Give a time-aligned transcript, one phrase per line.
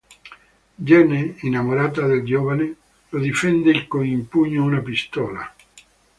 [0.79, 2.75] Gene, innamorata del giovane,
[3.09, 5.53] lo difende con in pugno una pistola.